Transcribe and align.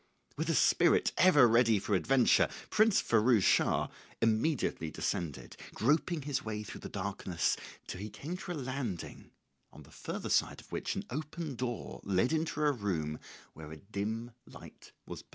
With 0.35 0.49
a 0.49 0.55
spirit 0.55 1.11
ever 1.15 1.47
ready 1.47 1.77
for 1.77 1.93
adventure 1.93 2.49
Prince 2.71 2.99
Firouz 2.99 3.43
Schah 3.43 3.91
immediately 4.19 4.89
descended, 4.89 5.55
groping 5.75 6.23
his 6.23 6.43
way 6.43 6.63
through 6.63 6.81
the 6.81 6.89
darkness 6.89 7.55
till 7.85 8.01
he 8.01 8.09
came 8.09 8.35
to 8.37 8.51
a 8.53 8.53
landing 8.53 9.29
on 9.71 9.83
the 9.83 9.91
further 9.91 10.29
side 10.31 10.59
of 10.59 10.71
which 10.71 10.95
an 10.95 11.05
open 11.11 11.53
door 11.53 12.01
led 12.03 12.33
into 12.33 12.63
a 12.63 12.71
room 12.71 13.19
where 13.53 13.71
a 13.71 13.77
dim 13.77 14.31
light 14.47 14.91
was 15.05 15.21
burning. 15.21 15.29